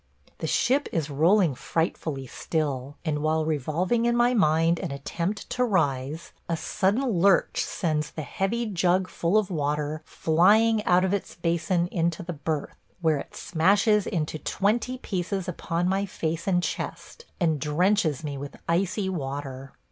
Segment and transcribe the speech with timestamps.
[0.39, 5.63] The ship is rolling frightfully still, and while revolving in my mind an attempt to
[5.63, 11.35] rise, a sudden lurch sends the heavy jug full of water flying out of its
[11.35, 17.25] basin into the berth, where it smashes into twenty pieces upon my face and chest,
[17.39, 19.71] and drenches me with icy water.